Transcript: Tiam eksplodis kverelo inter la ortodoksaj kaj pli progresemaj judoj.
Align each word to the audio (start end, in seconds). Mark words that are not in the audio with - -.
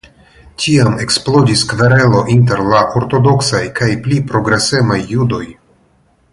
Tiam 0.61 0.95
eksplodis 1.03 1.61
kverelo 1.73 2.23
inter 2.37 2.63
la 2.71 2.81
ortodoksaj 3.01 3.63
kaj 3.81 3.93
pli 4.07 4.21
progresemaj 4.33 4.99
judoj. 5.15 5.45